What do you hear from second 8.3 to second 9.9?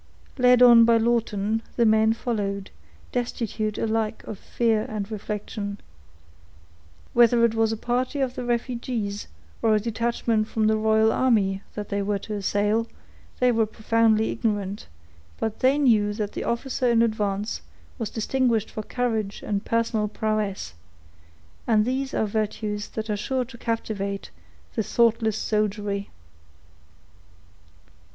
the refugees, or a